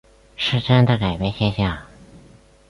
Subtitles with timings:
[0.35, 1.77] 失真的改变现象。